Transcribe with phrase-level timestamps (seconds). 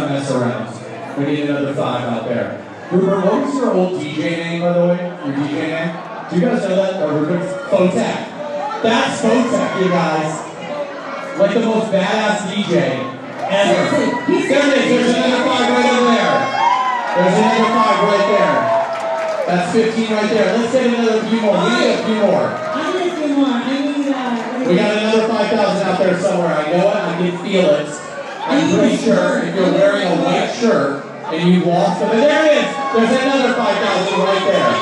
[0.00, 1.18] Let's mess around.
[1.18, 2.56] We need another five out there.
[2.90, 4.96] Rupert, what was your old DJ name, by the way?
[4.96, 5.92] Your DJ name?
[6.24, 7.02] Do you guys know that?
[7.04, 7.44] Or Rupert?
[7.68, 8.80] Fotek.
[8.80, 10.32] That's Fotek, you guys.
[11.36, 12.96] Like the most badass DJ
[13.44, 14.16] ever.
[14.24, 14.88] There it is.
[14.88, 16.36] There's another five right over there.
[17.20, 18.56] There's another five right there.
[19.52, 20.56] That's 15 right there.
[20.56, 21.60] Let's get another few more.
[21.60, 22.48] We need a few more.
[22.48, 23.52] I need a few more.
[23.52, 26.54] I need, uh, We got another 5,000 out there somewhere.
[26.56, 26.96] I know it.
[26.96, 28.09] I can feel it.
[28.50, 32.44] I'm pretty sure if you're wearing a white shirt and you lost them, and there
[32.46, 32.64] it is.
[32.94, 34.72] There's another 5,000 right there.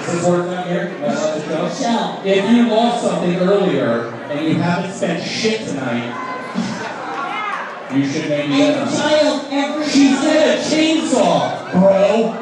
[0.00, 0.84] Is this working out here?
[0.88, 1.68] Am I allowed to show?
[1.82, 2.08] Shell.
[2.24, 6.10] If you lost something earlier and you haven't spent shit tonight,
[7.94, 8.94] you should maybe get And them.
[8.96, 12.38] child every She said a chainsaw, bro.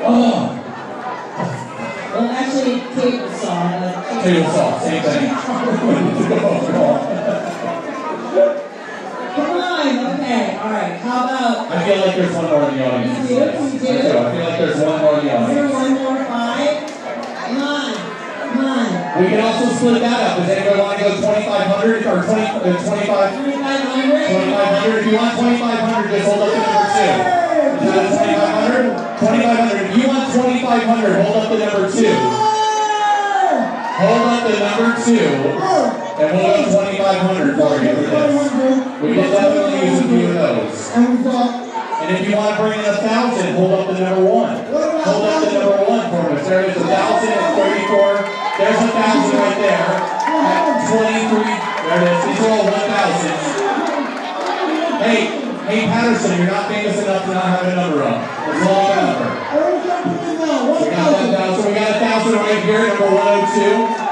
[0.00, 0.54] Oh,
[2.14, 4.22] Well, actually, table saw.
[4.22, 5.28] table saw, same thing.
[8.38, 10.14] Come on.
[10.14, 10.56] Okay.
[10.58, 10.94] All right.
[11.02, 13.30] How about I feel like there's one more in the audience.
[13.30, 13.42] You do?
[13.42, 14.18] You I do?
[14.18, 16.86] I feel like there's one more in the Is there one more five?
[16.86, 17.92] Come on.
[17.94, 18.86] Come on.
[19.18, 20.38] We can also split that up.
[20.38, 23.34] Does anybody want to go 2,500 or 20, uh, 25?
[23.34, 24.28] 2,500?
[24.28, 24.98] 2,500.
[24.98, 27.14] If you want 2,500, just hold up the number two.
[27.78, 29.18] Is that a 2,500?
[29.18, 29.90] 2,500.
[29.90, 32.14] If you want 2,500, hold up the number two.
[33.98, 38.50] Hold up the number two, and we'll go 2,500 for you this.
[38.98, 40.90] We can definitely use a few of those.
[41.98, 44.58] And if you want to bring in a thousand, hold up the number one.
[44.66, 46.42] Hold up the number one for us.
[46.42, 48.10] There is a thousand and thirty-four.
[48.58, 49.94] There's a thousand right there.
[49.94, 51.54] At twenty-three.
[51.86, 52.18] There it is.
[52.26, 53.46] These are all one thousands.
[54.98, 55.18] Hey,
[55.70, 58.18] hey Patterson, you're not famous enough to not have a number up.
[58.42, 59.30] Let's roll a number.
[60.82, 61.62] We got that thousand.
[61.62, 64.07] We got a thousand right here, number one oh two.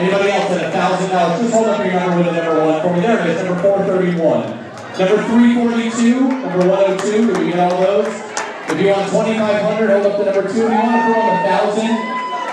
[0.00, 1.40] Anybody else at a thousand dollars?
[1.40, 3.00] Just hold up your number with a number one for me.
[3.04, 4.48] There it is, number four thirty-one.
[4.96, 7.26] Number three forty-two, number one oh two.
[7.28, 8.08] Did we get all those?
[8.08, 10.64] If you want twenty-five hundred, hold up the number two.
[10.64, 11.92] If you want to throw in a thousand,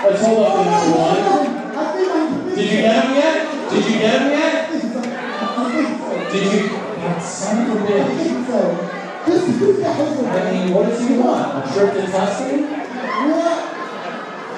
[0.04, 2.52] let's hold up the number one.
[2.54, 3.48] Did you get them yet?
[3.70, 4.68] Did you get them yet?
[6.28, 6.68] Did you?
[6.68, 8.28] That son of a bitch.
[9.28, 11.64] I mean, what does he want?
[11.64, 12.77] A trip to Tuscany?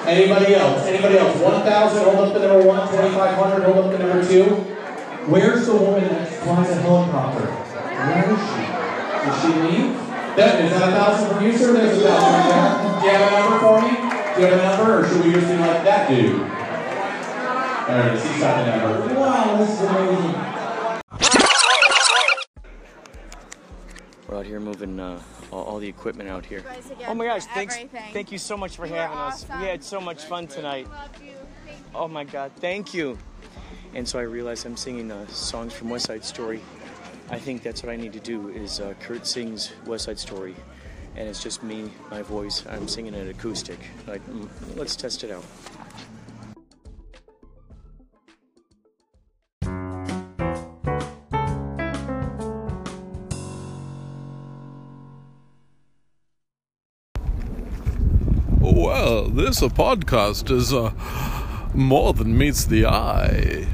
[0.05, 0.81] Anybody else?
[0.87, 1.37] Anybody else?
[1.37, 2.87] 1,000, hold up the number one.
[2.89, 4.45] 2,500, hold up the number two.
[5.29, 7.45] Where's the woman that flies a helicopter?
[7.45, 8.65] Where is she?
[9.21, 9.93] Did she leave?
[10.31, 11.73] Is that a thousand from you, sir?
[11.73, 13.01] There's a thousand right.
[13.01, 13.93] Do you have a number for me?
[14.33, 16.41] Do you have a number, or should we just be like that dude?
[17.91, 18.23] It is.
[18.23, 19.13] He's got the number.
[19.19, 20.35] Wow, this is amazing.
[24.31, 25.21] We're out here moving uh,
[25.51, 26.63] all, all the equipment out here.
[27.05, 27.75] Oh my gosh, thanks.
[27.75, 28.13] everything.
[28.13, 29.45] Thank you so much for You having us.
[29.59, 30.87] We had so much fun tonight.
[30.89, 31.33] Love you.
[31.93, 33.17] Oh my god, thank you.
[33.93, 36.61] And so I realized I'm singing uh, songs from West Side Story.
[37.29, 40.55] I think that's what I need to do is uh, Kurt sings West Side Story.
[41.17, 42.63] And it's just me, my voice.
[42.69, 43.79] I'm singing it acoustic.
[44.07, 44.21] Like,
[44.77, 45.43] let's test it out.
[59.51, 60.93] This a podcast is uh,
[61.73, 63.67] more than meets the eye.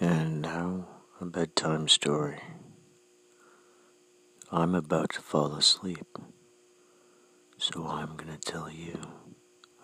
[0.00, 0.88] And now,
[1.20, 2.40] a bedtime story.
[4.50, 6.16] I'm about to fall asleep,
[7.58, 8.98] so I'm going to tell you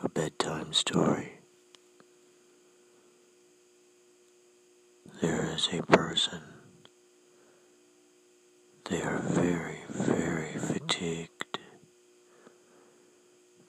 [0.02, 1.40] a bedtime story.
[5.20, 6.51] There is a person.
[8.92, 11.58] They are very, very fatigued.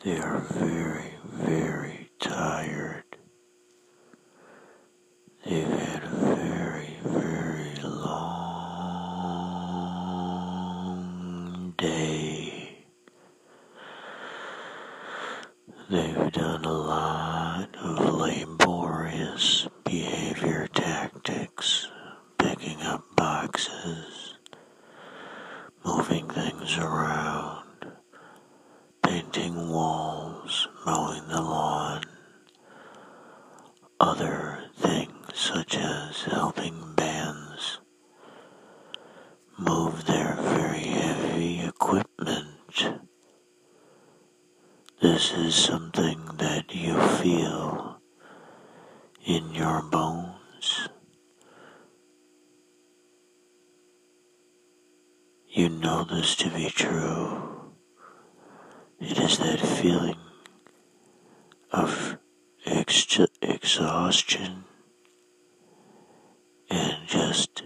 [0.03, 3.05] They are very, very tired.
[5.45, 8.33] They've had a very, very long
[11.77, 12.83] day.
[15.89, 21.87] They've done a lot of laborious behavior tactics,
[22.37, 24.19] picking up boxes,
[25.85, 27.91] moving things around,
[29.03, 32.01] painting walls, mowing the lawn,
[33.99, 36.93] other things such as helping
[55.55, 57.75] You know this to be true.
[58.99, 60.17] It is that feeling
[61.71, 62.17] of
[62.65, 64.63] ex- exhaustion
[66.71, 67.65] and just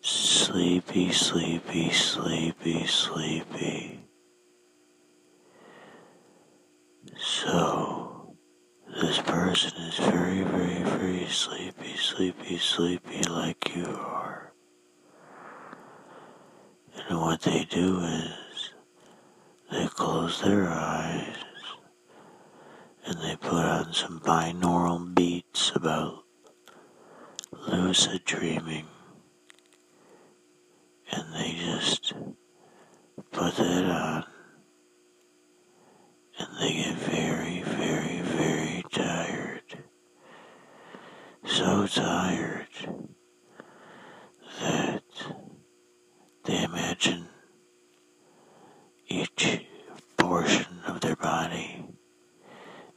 [0.00, 4.04] sleepy, sleepy, sleepy, sleepy.
[7.18, 8.36] So,
[9.02, 14.51] this person is very, very, very sleepy, sleepy, sleepy like you are.
[17.08, 18.70] And what they do is
[19.70, 21.36] they close their eyes
[23.04, 26.24] and they put on some binaural beats about
[27.68, 28.86] lucid dreaming.
[31.10, 32.12] And they just
[33.30, 34.24] put that on
[36.38, 39.62] and they get very, very, very tired.
[41.44, 42.68] So tired
[44.60, 45.02] that
[46.44, 47.26] they imagine
[49.08, 49.60] each
[50.16, 51.84] portion of their body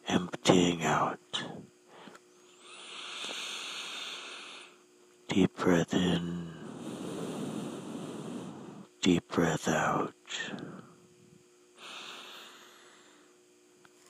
[0.08, 1.20] emptying out.
[5.28, 6.48] Deep breath in,
[9.02, 10.14] deep breath out.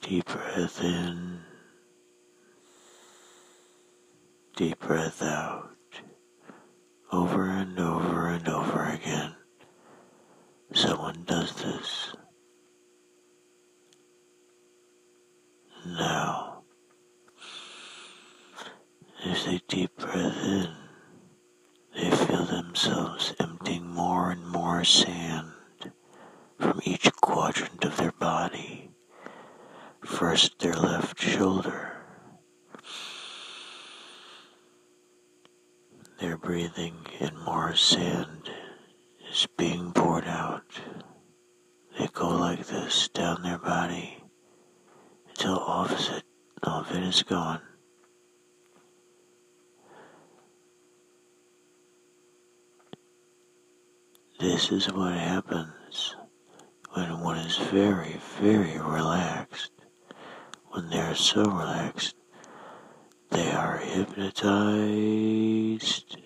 [0.02, 1.40] Deep breath in,
[4.54, 5.70] deep breath out.
[7.12, 9.34] Over and over and over again.
[10.74, 12.14] Someone does this.
[15.86, 16.62] Now,
[19.24, 20.68] as they deep breath in,
[21.94, 25.52] they feel themselves emptying more and more sand
[26.58, 28.90] from each quadrant of their body.
[30.04, 31.92] First, their left shoulder.
[36.20, 38.50] They're breathing, and more sand
[39.30, 40.80] is being poured out.
[41.98, 44.22] They go like this down their body
[45.28, 46.24] until it,
[46.62, 47.60] all of it is gone.
[54.38, 55.75] This is what happens
[56.96, 59.70] when one is very, very relaxed.
[60.70, 62.16] When they are so relaxed,
[63.30, 66.16] they are hypnotized,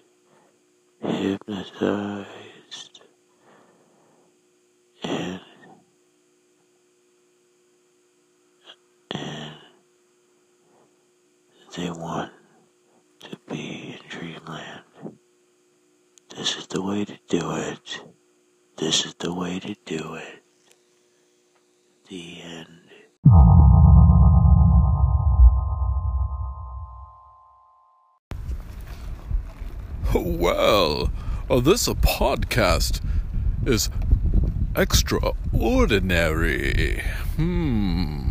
[1.01, 3.01] hypnotized,
[5.03, 5.41] and
[9.11, 9.55] and
[11.77, 12.31] they want
[13.25, 14.85] to be in dreamland.
[16.37, 18.03] This is the way to do it.
[18.77, 20.40] This is the way to do it.
[22.11, 22.67] The end.
[30.13, 31.13] Well,
[31.49, 33.01] uh, this uh, podcast
[33.65, 33.91] is
[34.75, 37.05] extraordinary.
[37.37, 38.30] Hmm.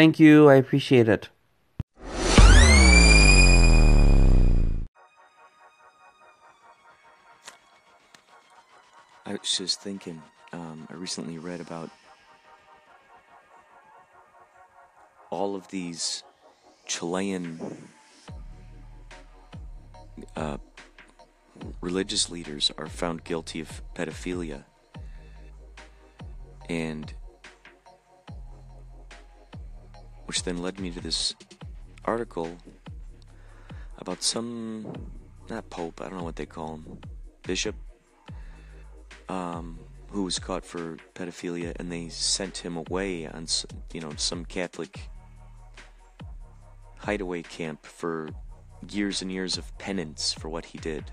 [0.00, 0.48] Thank you.
[0.48, 1.28] I appreciate it.
[9.26, 10.22] I was just thinking,
[10.54, 11.90] um, I recently read about
[15.28, 16.22] all of these
[16.86, 17.60] Chilean
[20.34, 20.56] uh,
[21.82, 24.64] religious leaders are found guilty of pedophilia.
[26.70, 27.12] And
[30.30, 31.34] which then led me to this
[32.04, 32.56] article
[33.98, 34.86] about some,
[35.48, 36.98] not Pope, I don't know what they call him,
[37.42, 37.74] Bishop,
[39.28, 43.48] um, who was caught for pedophilia, and they sent him away on,
[43.92, 45.00] you know, some Catholic
[46.98, 48.28] hideaway camp for
[48.88, 51.06] years and years of penance for what he did.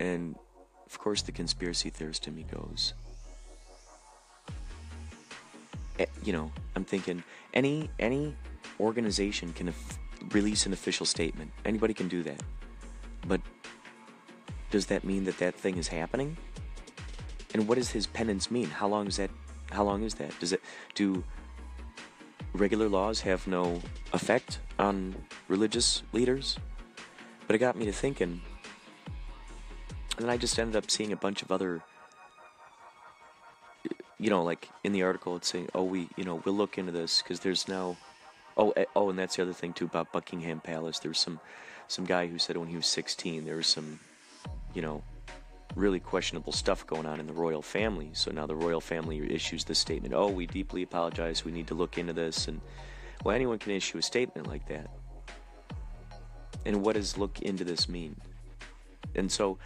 [0.00, 0.34] And
[0.84, 2.94] of course, the conspiracy theorist in me goes,
[6.00, 8.34] Eh, you know, I'm thinking any any
[8.80, 9.74] organization can,
[10.32, 11.50] release an official statement.
[11.64, 12.42] Anybody can do that.
[13.26, 13.40] But
[14.70, 16.36] does that mean that that thing is happening?
[17.52, 18.70] And what does his penance mean?
[18.70, 19.30] How long is that?
[19.70, 20.32] How long is that?
[20.40, 20.62] Does it
[20.94, 21.22] do
[22.54, 23.80] regular laws have no
[24.12, 25.14] effect on
[25.48, 26.56] religious leaders?
[27.46, 28.40] But it got me to thinking.
[30.16, 31.82] And then I just ended up seeing a bunch of other
[34.20, 36.92] you know, like in the article, it's saying, "Oh, we, you know, we'll look into
[36.92, 37.96] this because there's now."
[38.56, 40.98] Oh, eh, oh, and that's the other thing too about Buckingham Palace.
[40.98, 41.40] There was some,
[41.88, 43.98] some guy who said when he was 16, there was some,
[44.74, 45.02] you know,
[45.76, 48.10] really questionable stuff going on in the royal family.
[48.12, 50.12] So now the royal family issues this statement.
[50.12, 51.44] Oh, we deeply apologize.
[51.44, 52.48] We need to look into this.
[52.48, 52.60] And
[53.24, 54.90] well, anyone can issue a statement like that.
[56.66, 58.16] And what does look into this mean?
[59.14, 59.58] And so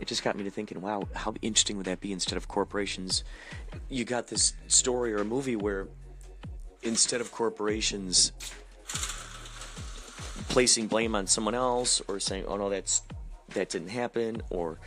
[0.00, 3.22] it just got me to thinking, wow, how interesting would that be instead of corporations?
[3.88, 5.88] You got this story or a movie where
[6.82, 8.32] instead of corporations
[10.48, 13.02] placing blame on someone else or saying, oh no, that's
[13.50, 14.78] that didn't happen, or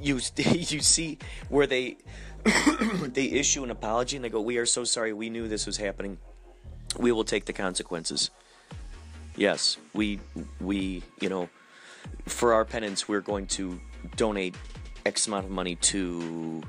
[0.00, 1.96] you you see where they
[3.02, 5.78] they issue an apology and they go, we are so sorry, we knew this was
[5.78, 6.18] happening,
[6.98, 8.30] we will take the consequences.
[9.34, 10.20] Yes, we
[10.60, 11.48] we you know
[12.26, 13.80] for our penance we're going to
[14.16, 14.54] donate
[15.04, 16.62] X amount of money to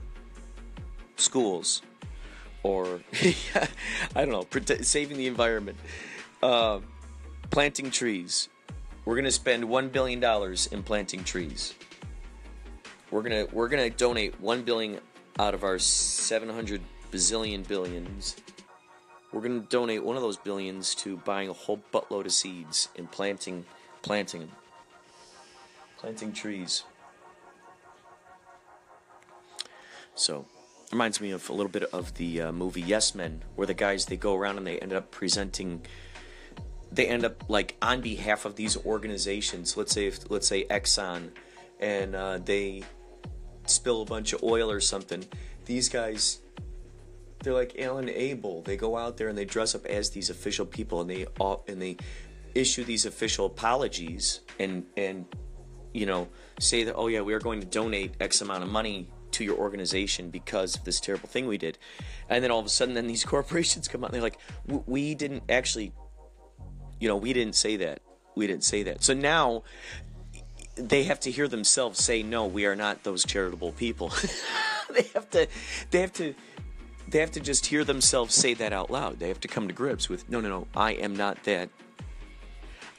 [1.15, 1.81] schools
[2.63, 3.01] or
[4.15, 5.77] I don't know, prote- saving the environment,
[6.43, 6.79] uh,
[7.49, 8.49] planting trees.
[9.05, 11.73] We're gonna spend one billion dollars in planting trees.
[13.09, 14.99] We're gonna we're gonna donate one billion
[15.39, 18.35] out of our seven hundred bazillion billions.
[19.31, 23.09] We're gonna donate one of those billions to buying a whole buttload of seeds and
[23.09, 23.65] planting
[24.01, 24.51] planting them,
[25.97, 26.83] planting trees.
[30.17, 30.45] So,
[30.91, 34.05] reminds me of a little bit of the uh, movie Yes Men, where the guys
[34.05, 35.85] they go around and they end up presenting.
[36.91, 39.77] They end up like on behalf of these organizations.
[39.77, 41.29] Let's say, if, let's say Exxon,
[41.79, 42.83] and uh, they
[43.65, 45.25] spill a bunch of oil or something.
[45.65, 46.39] These guys,
[47.43, 48.61] they're like Alan Abel.
[48.61, 51.27] They go out there and they dress up as these official people, and they
[51.67, 51.97] and they
[52.55, 55.25] issue these official apologies and and
[55.93, 56.27] you know
[56.59, 59.07] say that oh yeah we are going to donate X amount of money
[59.37, 61.77] to your organization because of this terrible thing we did.
[62.27, 65.15] And then all of a sudden, then these corporations come out and they're like, we
[65.15, 65.93] didn't actually,
[66.99, 68.01] you know, we didn't say that.
[68.35, 69.03] We didn't say that.
[69.03, 69.63] So now
[70.75, 74.09] they have to hear themselves say, no, we are not those charitable people.
[74.93, 75.47] they have to,
[75.91, 76.35] they have to,
[77.07, 79.19] they have to just hear themselves say that out loud.
[79.19, 81.69] They have to come to grips with, no, no, no, I am not that.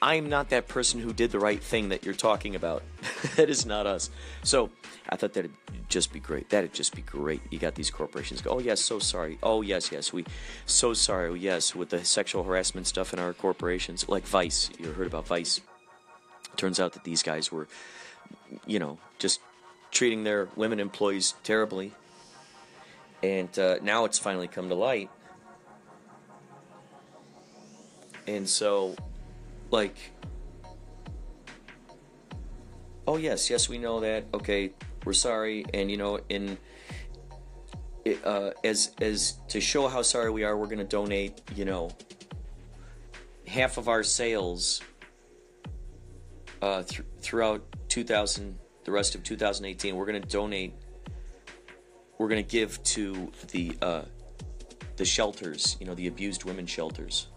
[0.01, 2.83] I am not that person who did the right thing that you're talking about.
[3.35, 4.09] that is not us.
[4.43, 4.69] So
[5.09, 5.51] I thought that'd
[5.89, 6.49] just be great.
[6.49, 7.41] That'd just be great.
[7.49, 9.37] You got these corporations go, oh yes, so sorry.
[9.43, 10.25] Oh yes, yes, we,
[10.65, 11.29] so sorry.
[11.29, 14.69] Oh, yes, with the sexual harassment stuff in our corporations, like Vice.
[14.79, 15.59] You heard about Vice?
[16.55, 17.67] Turns out that these guys were,
[18.65, 19.41] you know, just
[19.91, 21.93] treating their women employees terribly,
[23.21, 25.09] and uh, now it's finally come to light.
[28.27, 28.95] And so,
[29.71, 29.95] like,
[33.07, 34.25] oh yes, yes, we know that.
[34.33, 34.71] Okay,
[35.05, 36.57] we're sorry, and you know, in
[38.23, 41.89] uh, as as to show how sorry we are, we're to donate, you know,
[43.47, 44.81] half of our sales
[46.61, 49.95] uh, th- throughout 2000, the rest of 2018.
[49.95, 50.73] We're to donate.
[52.17, 54.01] We're to give to the uh,
[54.97, 57.27] the shelters, you know, the abused women shelters.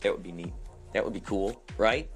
[0.00, 0.52] That would be neat.
[0.94, 2.08] That would be cool, right?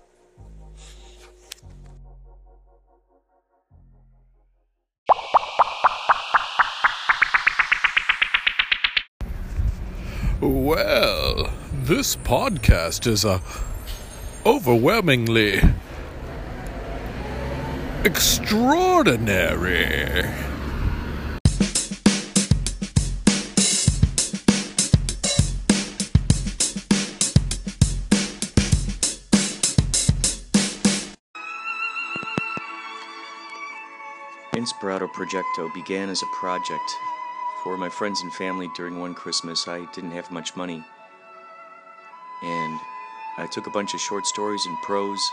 [10.40, 13.40] Well, this podcast is a
[14.44, 15.62] overwhelmingly
[18.04, 20.24] extraordinary.
[34.84, 36.98] Inspirato Projecto began as a project
[37.62, 39.66] for my friends and family during one Christmas.
[39.66, 40.84] I didn't have much money.
[42.42, 42.80] And
[43.38, 45.26] I took a bunch of short stories and prose,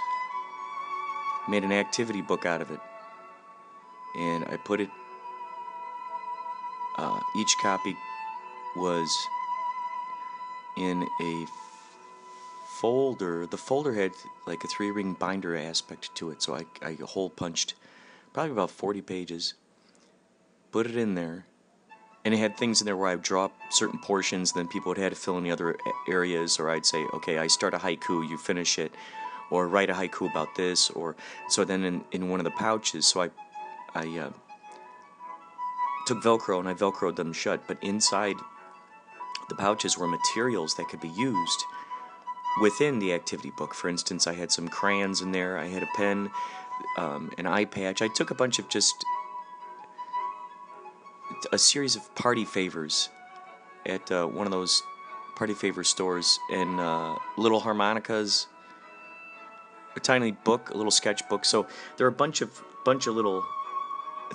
[1.49, 2.79] made an activity book out of it.
[4.17, 4.89] And I put it,
[6.97, 7.97] uh, each copy
[8.77, 9.13] was
[10.77, 11.45] in a
[12.79, 13.47] folder.
[13.47, 14.13] The folder had
[14.47, 17.73] like a three ring binder aspect to it, so I, I hole punched
[18.33, 19.53] probably about 40 pages,
[20.71, 21.45] put it in there,
[22.23, 24.97] and it had things in there where I would drop certain portions, then people would
[24.97, 28.27] have to fill in the other areas, or I'd say, okay, I start a haiku,
[28.29, 28.91] you finish it,
[29.49, 31.15] or write a haiku about this, or
[31.49, 33.29] so then in, in one of the pouches, so I,
[33.95, 34.29] I uh,
[36.05, 38.35] took Velcro and I Velcroed them shut, but inside
[39.49, 41.63] the pouches were materials that could be used
[42.61, 43.73] within the activity book.
[43.73, 46.29] For instance, I had some crayons in there, I had a pen,
[46.97, 48.01] um, an eye patch.
[48.01, 48.93] I took a bunch of just
[51.51, 53.09] a series of party favors
[53.85, 54.83] at uh, one of those
[55.35, 58.47] party favor stores and uh, little harmonicas.
[59.95, 61.43] A tiny book a little sketchbook.
[61.45, 63.43] So there are a bunch of bunch of little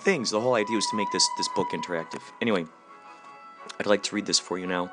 [0.01, 0.31] things.
[0.31, 2.23] The whole idea was to make this this book interactive.
[2.41, 2.67] Anyway
[3.81, 4.93] i'd like to read this for you now.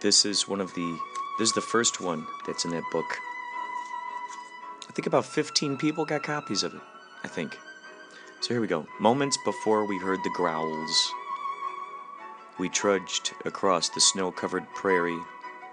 [0.00, 0.98] This is one of the
[1.38, 3.18] this is the first one that's in that book
[4.96, 6.80] think about 15 people got copies of it
[7.22, 7.56] i think
[8.40, 8.86] so here we go.
[9.00, 11.12] Moments before we heard the growls,
[12.58, 15.18] we trudged across the snow covered prairie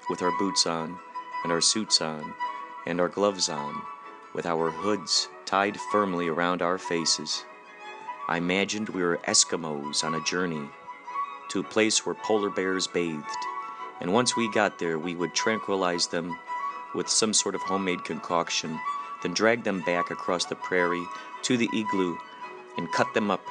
[0.09, 0.97] with our boots on,
[1.43, 2.33] and our suits on,
[2.87, 3.81] and our gloves on,
[4.33, 7.43] with our hoods tied firmly around our faces.
[8.27, 10.67] I imagined we were Eskimos on a journey
[11.49, 13.23] to a place where polar bears bathed,
[13.99, 16.35] and once we got there, we would tranquilize them
[16.95, 18.79] with some sort of homemade concoction,
[19.23, 21.07] then drag them back across the prairie
[21.41, 22.17] to the igloo
[22.77, 23.41] and cut them up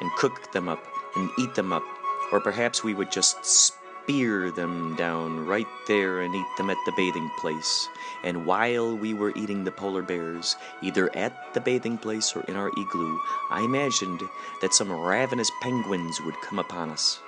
[0.00, 0.84] and cook them up
[1.16, 1.84] and eat them up.
[2.30, 6.92] Or perhaps we would just spear them down right there and eat them at the
[6.96, 7.88] bathing place.
[8.24, 12.56] And while we were eating the polar bears, either at the bathing place or in
[12.56, 13.18] our igloo,
[13.50, 14.22] I imagined
[14.60, 17.20] that some ravenous penguins would come upon us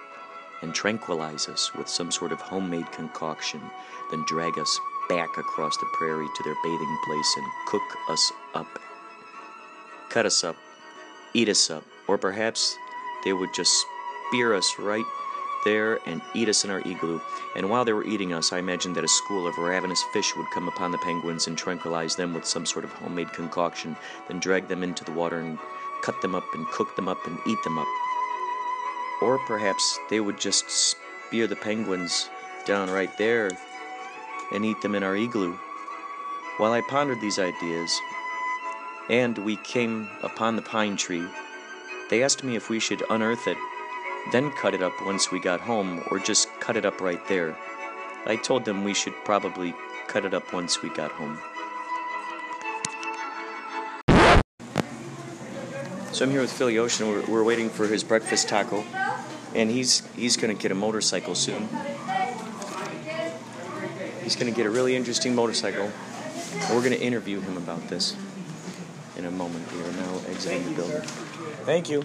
[0.63, 3.61] and tranquilize us with some sort of homemade concoction,
[4.11, 8.67] then drag us back across the prairie to their bathing place and cook us up,
[10.11, 10.57] cut us up,
[11.35, 12.77] eat us up, or perhaps
[13.25, 13.87] they would just
[14.29, 15.05] spear us right
[15.65, 17.21] there and eat us in our igloo.
[17.57, 20.51] And while they were eating us, I imagined that a school of ravenous fish would
[20.53, 23.97] come upon the penguins and tranquilize them with some sort of homemade concoction,
[24.29, 25.59] then drag them into the water and
[26.03, 27.89] cut them up and cook them up and eat them up.
[29.23, 32.29] Or perhaps they would just spear the penguins
[32.67, 33.51] down right there
[34.55, 35.57] and eat them in our igloo.
[36.57, 38.01] While I pondered these ideas,
[39.11, 41.27] and we came upon the pine tree,
[42.09, 43.59] they asked me if we should unearth it,
[44.33, 47.57] then cut it up once we got home, or just cut it up right there.
[48.27, 49.75] I told them we should probably
[50.07, 51.39] cut it up once we got home.
[56.13, 57.09] So I'm here with Philly Ocean.
[57.09, 58.85] We're, we're waiting for his breakfast taco,
[59.55, 61.69] and he's he's gonna get a motorcycle soon.
[64.25, 65.91] He's gonna get a really interesting motorcycle.
[66.71, 68.17] We're gonna interview him about this
[69.17, 69.71] in a moment.
[69.73, 71.03] We are now exiting the building.
[71.65, 72.03] Thank you.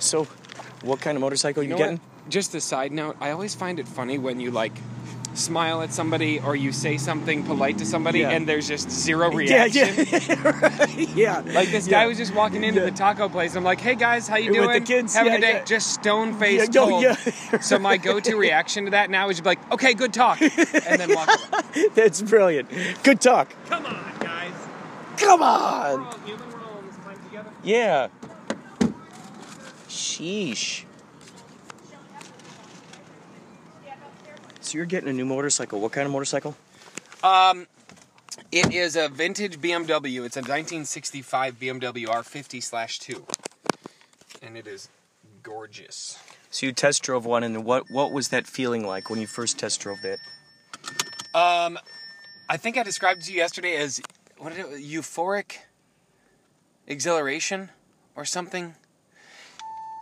[0.00, 0.26] So,
[0.82, 1.98] what kind of motorcycle you, know getting?
[1.98, 2.30] what?
[2.30, 4.72] Just a side note, I always find it funny when you like
[5.40, 8.30] smile at somebody or you say something polite to somebody Yeah.
[8.30, 9.94] and there's just zero reaction.
[10.10, 10.86] yeah.
[10.96, 11.52] yeah, yeah.
[11.54, 13.56] Like this guy was just walking into the taco place.
[13.56, 14.80] I'm like, "Hey guys, how you With doing?
[14.80, 16.74] the kids, Have a day." Just stone faced.
[16.74, 17.60] Yeah, yeah.
[17.60, 20.50] so my go-to reaction to that now is to be like, "Okay, good talk," and
[20.52, 21.88] then walk away.
[21.94, 22.68] That's brilliant.
[23.02, 23.52] Good talk.
[23.66, 24.52] Come on, guys.
[25.16, 26.00] Come on.
[26.00, 26.48] all human.
[26.50, 27.50] We're all in this time together.
[27.64, 28.08] Yeah.
[29.88, 30.84] Sheesh.
[34.70, 35.80] So you're getting a new motorcycle.
[35.80, 36.54] What kind of motorcycle?
[37.24, 37.66] Um,
[38.52, 40.24] it is a vintage BMW.
[40.24, 43.24] It's a 1965 BMW R50/2,
[44.40, 44.88] and it is
[45.42, 46.20] gorgeous.
[46.52, 49.58] So you test drove one, and what what was that feeling like when you first
[49.58, 50.18] test drove that?
[51.34, 51.76] Um,
[52.48, 54.00] I think I described to you yesterday as
[54.38, 55.56] what did it, euphoric
[56.86, 57.70] exhilaration
[58.14, 58.76] or something.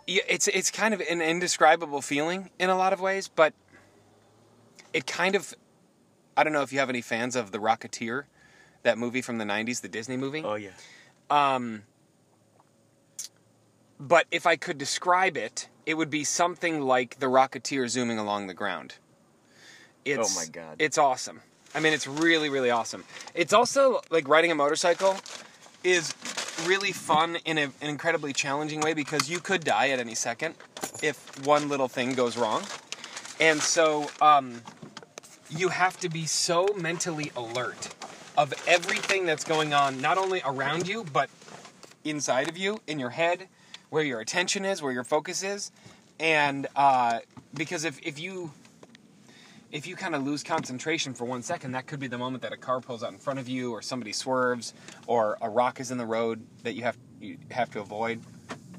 [0.05, 3.55] Yeah, it's it's kind of an indescribable feeling in a lot of ways, but
[4.93, 5.53] it kind of
[6.37, 8.23] I don't know if you have any fans of The Rocketeer,
[8.83, 10.41] that movie from the 90s, the Disney movie.
[10.43, 10.69] Oh yeah.
[11.29, 11.83] Um,
[13.99, 18.47] but if I could describe it, it would be something like the Rocketeer zooming along
[18.47, 18.95] the ground.
[20.05, 20.77] It's, Oh my God.
[20.79, 21.41] It's awesome.
[21.75, 23.03] I mean, it's really, really awesome.
[23.35, 25.17] It's also like riding a motorcycle
[25.83, 26.13] is
[26.65, 30.55] really fun in a, an incredibly challenging way because you could die at any second
[31.03, 32.63] if one little thing goes wrong.
[33.39, 34.61] And so um,
[35.49, 37.89] you have to be so mentally alert
[38.37, 41.29] of everything that's going on, not only around you, but
[42.03, 43.47] inside of you, in your head,
[43.89, 45.71] where your attention is, where your focus is.
[46.19, 47.19] And uh,
[47.53, 48.51] because if, if you
[49.71, 52.51] if you kind of lose concentration for one second, that could be the moment that
[52.51, 54.73] a car pulls out in front of you, or somebody swerves,
[55.05, 58.19] or a rock is in the road that you have you have to avoid,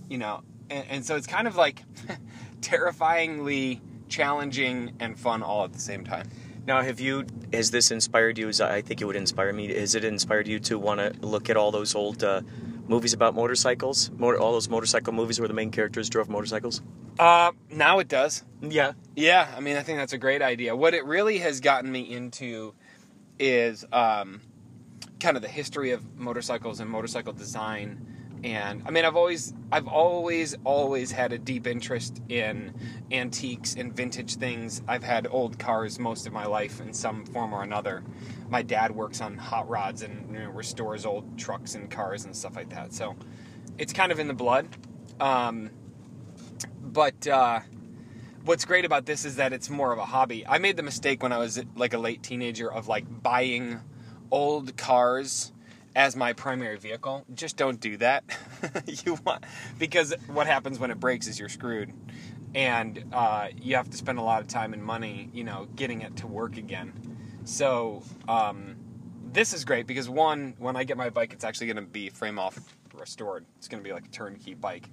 [0.09, 1.83] you know, and, and so it's kind of like
[2.61, 6.28] terrifyingly challenging and fun all at the same time.
[6.70, 7.26] Now, have you?
[7.52, 8.48] Has this inspired you?
[8.48, 9.74] As I think it would inspire me.
[9.74, 12.42] Has it inspired you to want to look at all those old uh,
[12.87, 14.09] movies about motorcycles?
[14.12, 16.80] Motor, all those motorcycle movies where the main characters drove motorcycles.
[17.18, 18.44] Uh, now it does.
[18.62, 18.92] Yeah.
[19.16, 20.76] Yeah, I mean, I think that's a great idea.
[20.76, 22.72] What it really has gotten me into
[23.40, 24.40] is um,
[25.18, 28.06] kind of the history of motorcycles and motorcycle design.
[28.42, 32.74] And I mean, I've always, I've always, always had a deep interest in
[33.12, 34.83] antiques and vintage things.
[34.88, 38.03] I've had old cars most of my life in some form or another.
[38.48, 42.35] My dad works on hot rods and you know, restores old trucks and cars and
[42.35, 42.94] stuff like that.
[42.94, 43.14] So
[43.76, 44.68] it's kind of in the blood.
[45.20, 45.70] Um,
[46.83, 47.61] but uh,
[48.44, 50.46] what's great about this is that it's more of a hobby.
[50.46, 53.81] I made the mistake when I was like a late teenager of like buying
[54.31, 55.53] old cars
[55.94, 57.24] as my primary vehicle.
[57.35, 58.24] Just don't do that.
[59.05, 59.44] you want
[59.79, 61.92] because what happens when it breaks is you're screwed,
[62.55, 66.03] and uh, you have to spend a lot of time and money, you know, getting
[66.03, 66.92] it to work again.
[67.44, 68.76] So um,
[69.33, 72.11] this is great because one, when I get my bike, it's actually going to be
[72.11, 72.59] frame off
[72.94, 73.46] restored.
[73.59, 74.88] It's going to be like a turnkey bike.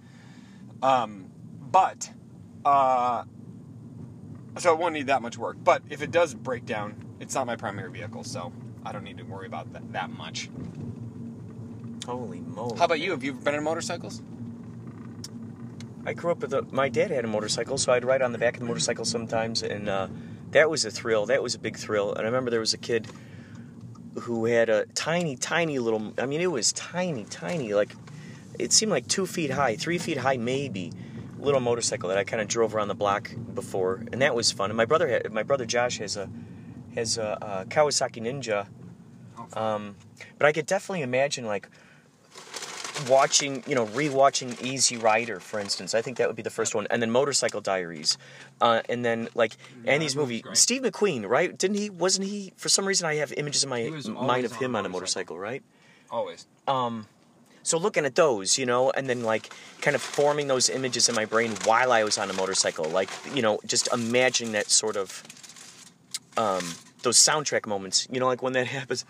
[0.81, 2.09] Um, but
[2.63, 3.23] uh,
[4.57, 5.57] so it won't need that much work.
[5.63, 8.53] But if it does break down, it's not my primary vehicle, so
[8.87, 10.49] I don't need to worry about that that much.
[12.05, 12.77] Holy moly!
[12.77, 13.11] How about you?
[13.11, 14.21] Have you ever been on motorcycles?
[16.05, 16.61] I grew up with a.
[16.71, 19.61] My dad had a motorcycle, so I'd ride on the back of the motorcycle sometimes,
[19.61, 20.07] and uh,
[20.51, 21.25] that was a thrill.
[21.25, 22.11] That was a big thrill.
[22.13, 23.07] And I remember there was a kid
[24.21, 26.13] who had a tiny, tiny little.
[26.17, 27.73] I mean, it was tiny, tiny.
[27.73, 27.93] Like
[28.57, 30.93] it seemed like two feet high, three feet high, maybe.
[31.39, 34.69] Little motorcycle that I kind of drove around the block before, and that was fun.
[34.69, 35.33] And my brother had.
[35.33, 36.29] My brother Josh has a
[36.95, 38.67] has a, a Kawasaki Ninja.
[39.53, 39.95] Um,
[40.37, 41.69] but I could definitely imagine like
[43.07, 45.93] watching, you know, rewatching Easy Rider, for instance.
[45.93, 48.17] I think that would be the first one, and then Motorcycle Diaries,
[48.61, 49.55] uh, and then like
[49.85, 50.43] Andy's movie.
[50.53, 51.55] Steve McQueen, right?
[51.57, 51.89] Didn't he?
[51.89, 52.53] Wasn't he?
[52.57, 55.35] For some reason, I have images in my mind of him on a motorcycle.
[55.35, 55.63] motorcycle, right?
[56.09, 56.47] Always.
[56.67, 57.07] Um,
[57.63, 61.15] so looking at those, you know, and then like kind of forming those images in
[61.15, 64.95] my brain while I was on a motorcycle, like you know, just imagining that sort
[64.95, 65.21] of
[66.37, 66.63] um,
[67.03, 69.05] those soundtrack moments, you know, like when that happens.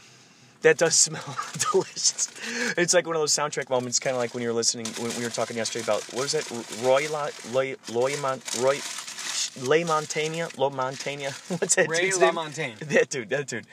[0.62, 1.38] That does smell
[1.72, 2.30] delicious.
[2.78, 5.16] It's like one of those soundtrack moments, kind of like when you were listening, when
[5.18, 6.50] we were talking yesterday about what was that,
[6.84, 8.80] Roy La, Loy, Loy, Mon, Roy,
[9.62, 11.26] Le Montaigne, Lo Montaigne.
[11.60, 12.34] What's that Ray dude's name?
[12.36, 12.80] LaMontagne.
[12.90, 13.66] That dude, that dude.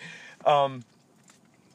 [0.45, 0.85] Um,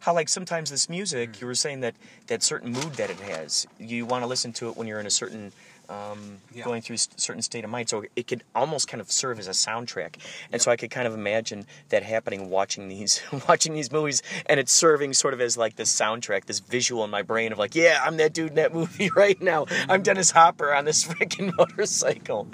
[0.02, 1.42] how like sometimes this music, Mm.
[1.42, 1.96] you were saying that
[2.28, 5.06] that certain mood that it has, you want to listen to it when you're in
[5.08, 5.52] a certain
[5.90, 6.64] um, Yeah.
[6.64, 7.90] going through a certain state of mind.
[7.90, 10.16] So it could almost kind of serve as a soundtrack.
[10.52, 14.60] And so I could kind of imagine that happening watching these watching these movies, and
[14.60, 17.76] it's serving sort of as like this soundtrack, this visual in my brain of like,
[17.76, 19.66] yeah, I'm that dude in that movie right now.
[19.90, 22.48] I'm Dennis Hopper on this freaking motorcycle.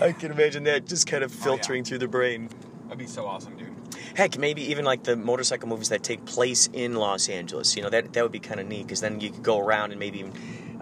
[0.00, 2.48] I can imagine that just kind of filtering through the brain.
[2.84, 3.68] That'd be so awesome, dude.
[4.14, 7.76] Heck, maybe even like the motorcycle movies that take place in Los Angeles.
[7.76, 9.90] You know, that that would be kind of neat because then you could go around
[9.90, 10.32] and maybe even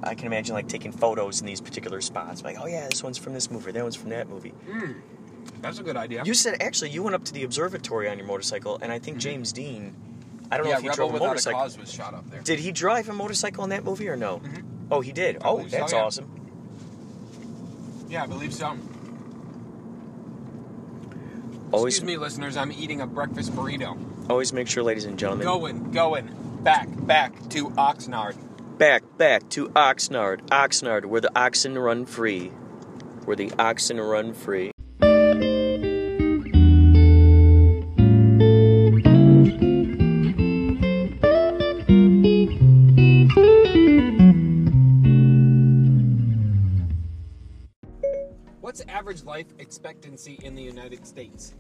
[0.03, 2.43] I can imagine like taking photos in these particular spots.
[2.43, 4.55] Like, oh yeah, this one's from this movie, that one's from that movie.
[5.61, 6.23] That's a good idea.
[6.25, 9.19] You said actually you went up to the observatory on your motorcycle, and I think
[9.19, 9.95] James Dean.
[10.53, 10.69] I don't Mm-hmm.
[10.69, 11.61] yeah, know if he Rebel drove a a motorcycle.
[11.61, 12.41] Cause was shot up there.
[12.43, 14.41] Did he drive a motorcycle in that movie or no?
[14.91, 15.37] Oh, he did.
[15.37, 16.03] I Oh, believe so, that's yeah.
[16.03, 16.31] awesome.
[18.09, 18.77] Yeah, I believe so.
[21.73, 22.57] Always, Excuse me, listeners.
[22.57, 23.97] I'm eating a breakfast burrito.
[24.29, 26.29] always make sure, ladies and gentlemen, Going, going,
[26.65, 28.35] back, back to Oxnard.
[28.81, 32.49] Back, back to Oxnard, Oxnard, where the oxen run free,
[33.27, 34.71] where the oxen run free.
[48.63, 51.53] What's average life expectancy in the United States?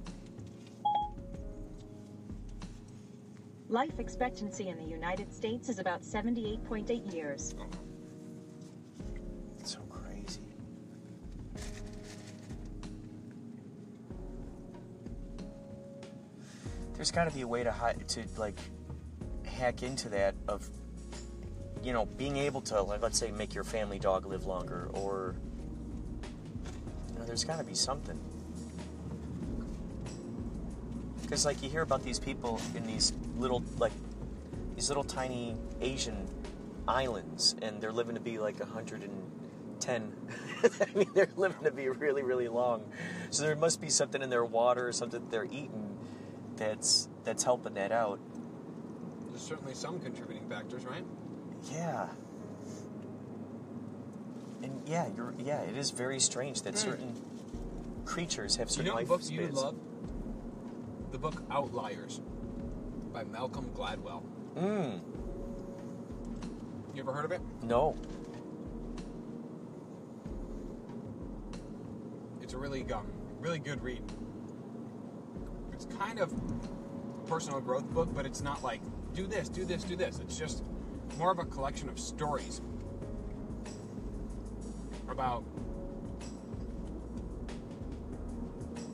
[3.70, 7.54] Life expectancy in the United States is about 78.8 years.
[9.61, 10.40] It's so crazy.
[16.94, 18.59] There's got to be a way to hi- to like
[19.44, 20.68] hack into that of
[21.85, 25.37] you know being able to like let's say make your family dog live longer or
[27.12, 28.18] you know there's got to be something
[31.30, 33.92] because like you hear about these people in these little like
[34.74, 36.26] these little tiny Asian
[36.88, 40.12] islands, and they're living to be like 110.
[40.64, 42.82] I mean, they're living to be really, really long.
[43.30, 45.96] So there must be something in their water or something that they're eating
[46.56, 48.18] that's that's helping that out.
[49.28, 51.04] There's certainly some contributing factors, right?
[51.70, 52.08] Yeah.
[54.64, 55.60] And yeah, you're yeah.
[55.60, 56.78] It is very strange that Mm.
[56.78, 57.14] certain
[58.04, 59.62] creatures have You certain know what life book you would spans.
[59.62, 59.76] love?
[61.10, 62.20] The book Outliers
[63.12, 64.22] by Malcolm Gladwell.
[64.56, 65.00] Mm.
[66.94, 67.40] You ever heard of it?
[67.64, 67.96] No.
[72.40, 73.06] It's a really um,
[73.40, 74.02] really good read.
[75.72, 78.80] It's kind of a personal growth book, but it's not like
[79.12, 80.20] do this, do this, do this.
[80.20, 80.62] It's just
[81.18, 82.60] more of a collection of stories
[85.08, 85.42] about.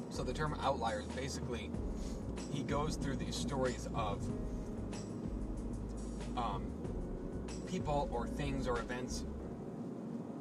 [0.08, 1.70] So the term outliers basically,
[2.56, 4.18] he goes through these stories of
[6.38, 6.64] um,
[7.66, 9.24] people or things or events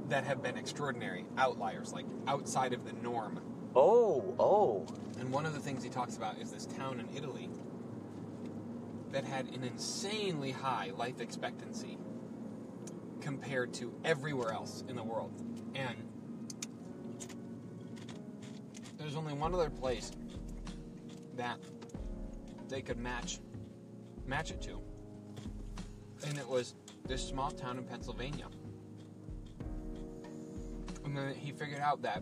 [0.08, 3.42] that have been extraordinary, outliers, like outside of the norm.
[3.76, 4.86] Oh, oh.
[5.20, 7.50] And one of the things he talks about is this town in Italy
[9.12, 11.98] that had an insanely high life expectancy
[13.20, 15.34] compared to everywhere else in the world.
[15.76, 15.96] And
[18.98, 20.14] there's only one other place
[21.36, 21.58] that
[22.76, 23.40] they could match
[24.28, 24.82] match it to.
[26.28, 26.76] And it was
[27.08, 28.48] this small town in Pennsylvania.
[31.06, 32.22] And then he figured out that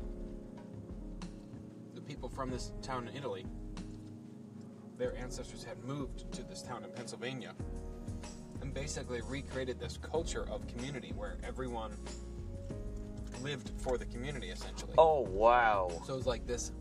[1.95, 3.47] the people from this town in Italy,
[4.99, 7.55] their ancestors had moved to this town in Pennsylvania
[8.61, 11.97] and basically recreated this culture of community where everyone
[13.41, 14.93] lived for the community essentially.
[14.99, 15.89] Oh wow.
[16.05, 16.71] So it was like this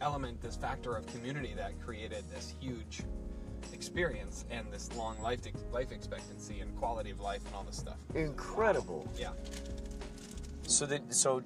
[0.00, 3.02] element, this factor of community that created this huge
[3.72, 5.40] experience and this long life
[5.72, 7.96] life expectancy and quality of life and all this stuff.
[8.14, 9.08] Incredible.
[9.18, 9.30] Yeah.
[10.66, 11.42] So that so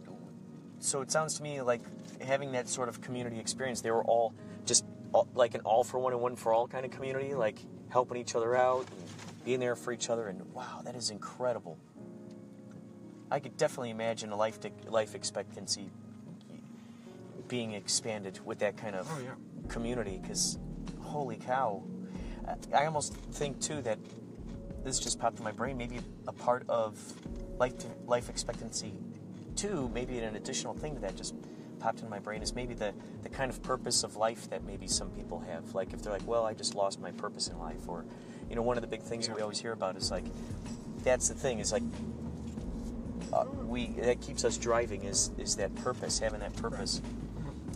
[0.79, 1.83] so it sounds to me like
[2.23, 3.81] having that sort of community experience.
[3.81, 4.35] They were all
[4.65, 7.59] just all, like an all for one and one for all kind of community, like
[7.89, 10.29] helping each other out and being there for each other.
[10.29, 11.79] And wow, that is incredible.
[13.31, 14.59] I could definitely imagine a life
[14.89, 15.91] life expectancy
[17.51, 19.33] being expanded with that kind of Oh, yeah.
[19.69, 20.19] community.
[20.23, 20.59] Because
[21.01, 21.83] holy cow,
[22.73, 23.99] I- almost think too that
[24.85, 25.77] this just popped in my brain.
[25.77, 26.97] Maybe a part of
[27.59, 27.75] life
[28.07, 28.95] life expectancy,
[29.57, 29.91] too.
[29.93, 31.35] Maybe an additional thing to that just
[31.81, 34.87] popped in my brain is maybe the the kind of purpose of life that maybe
[34.87, 35.75] some people have.
[35.75, 38.07] Like if they're like, well, I just lost my purpose in life, or
[38.49, 40.25] you know, one of the big things that we always hear about is like,
[41.03, 41.83] that's the thing is like.
[43.33, 47.01] Uh, we that keeps us driving is is that purpose having that purpose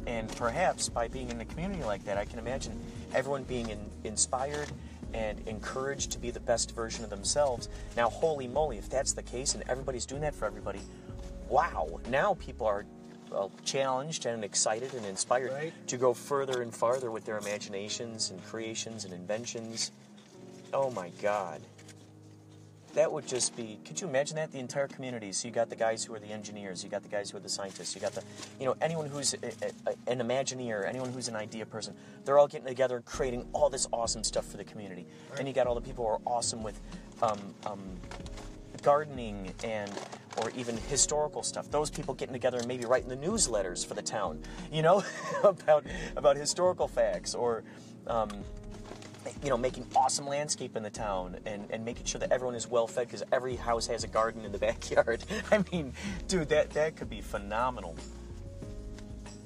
[0.06, 2.78] and perhaps by being in a community like that i can imagine
[3.14, 4.70] everyone being in, inspired
[5.14, 7.68] and encouraged to be the best version of themselves.
[7.96, 10.80] Now holy moly if that's the case and everybody's doing that for everybody
[11.48, 12.84] wow now people are
[13.30, 15.72] well, challenged and excited and inspired Right.
[15.88, 19.92] to go further and farther with their imaginations and creations and inventions.
[20.72, 21.60] Oh my god
[22.94, 24.52] that would just be could you imagine that?
[24.52, 25.32] The entire community.
[25.32, 27.40] So you got the guys who are the engineers you got the guys who are
[27.40, 28.22] the scientists you got the
[28.58, 29.46] you know anyone who's a,
[29.86, 33.68] a, an imagineer anyone who's an idea person they're all getting together and creating all
[33.70, 35.06] this awesome stuff for the community.
[35.38, 36.80] And you got all the people who are awesome with
[37.22, 37.80] um, um,
[38.82, 39.90] gardening and
[40.38, 41.70] or even historical stuff.
[41.70, 44.40] Those people getting together and maybe writing the newsletters for the town
[44.72, 45.04] you know
[45.44, 45.84] about
[46.16, 47.62] about historical facts or
[48.06, 48.30] um,
[49.42, 52.68] you know, making awesome landscape in the town and, and making sure that everyone is
[52.68, 55.24] well fed because every house has a garden in the backyard.
[55.50, 55.92] I mean,
[56.28, 57.96] dude, that, that could be phenomenal.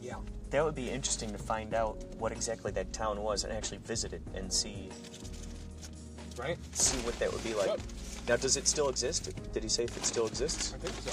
[0.00, 0.16] Yeah.
[0.50, 4.12] That would be interesting to find out what exactly that town was and actually visit
[4.12, 4.88] it and see
[6.38, 6.56] Right?
[6.72, 7.66] see what that would be like.
[7.66, 7.80] Yep.
[8.28, 9.32] Now, does it still exist?
[9.52, 10.74] Did he say if it still exists?
[10.74, 11.10] I think so.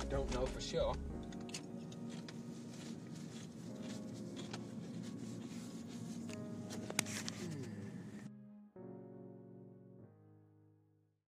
[0.00, 0.94] I don't know for sure.